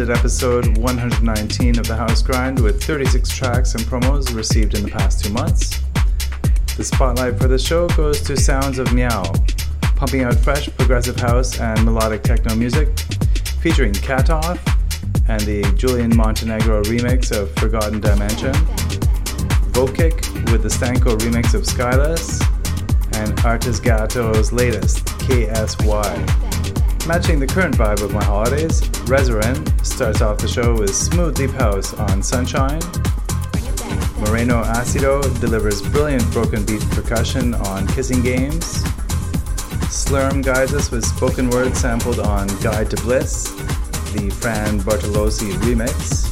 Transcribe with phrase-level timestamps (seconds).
[0.00, 4.88] ended episode 119 of the House Grind with 36 tracks and promos received in the
[4.88, 5.82] past two months.
[6.78, 9.30] The spotlight for the show goes to Sounds of Meow,
[9.96, 12.98] pumping out fresh progressive house and melodic techno music,
[13.60, 14.58] featuring Katoff
[15.28, 18.54] and the Julian Montenegro remix of Forgotten Dimension,
[19.74, 22.40] Vokic with the Stanko remix of Skyless,
[23.18, 27.06] and Artis Gatto's latest, KSY.
[27.06, 28.80] Matching the current vibe of my holidays,
[29.10, 32.80] Rezarin starts off the show with smooth deep house on Sunshine.
[34.18, 38.82] Moreno Acido delivers brilliant broken beat percussion on Kissing Games.
[39.90, 43.50] Slurm guides us with spoken word sampled on Guide to Bliss,
[44.12, 46.28] the Fran Bartolozzi remix.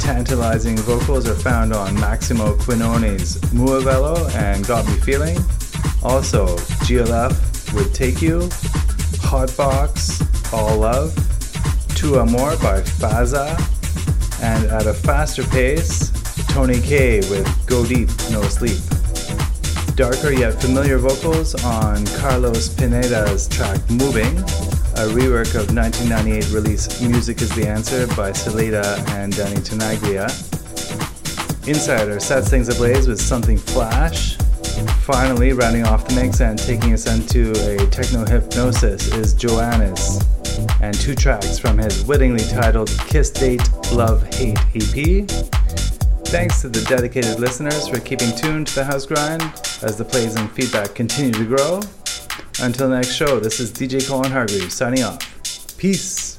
[0.00, 5.36] Tantalizing vocals are found on Maximo Quinone's Muovello and Got Me Feeling.
[6.02, 8.40] Also, GLF would Take You,
[9.20, 11.27] Hotbox, All Love,
[11.98, 13.58] Tu Amor by Faza,
[14.40, 16.10] and at a faster pace,
[16.46, 18.78] Tony K with Go Deep, No Sleep.
[19.96, 24.38] Darker yet familiar vocals on Carlos Pineda's track Moving,
[24.94, 30.28] a rework of 1998 release Music is the Answer by Celeda and Danny Tenaglia.
[31.66, 34.36] Insider sets things ablaze with something flash,
[35.02, 40.37] Finally, rounding off the mix and taking us into a techno hypnosis is Joannis
[40.80, 45.28] and two tracks from his wittingly titled Kiss Date Love Hate EP.
[46.28, 49.42] Thanks to the dedicated listeners for keeping tuned to the house grind
[49.82, 51.80] as the plays and feedback continue to grow.
[52.60, 55.76] Until next show, this is DJ Colin Hargreaves signing off.
[55.78, 56.37] Peace.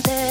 [0.00, 0.29] なて